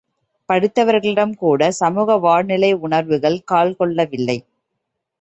[0.49, 4.37] படித்தவர்களிடம் கூட சமூக வாழ்நிலை உணர்வுகள் கால்கொள்ளவில்லை.